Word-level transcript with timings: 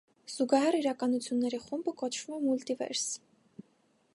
Զուգահեռ 0.35 0.77
իրականությունների 0.77 1.59
խումբը 1.65 1.93
կոչվում 2.01 2.39
է 2.39 2.41
«մուլտիվերս»։ 2.47 3.05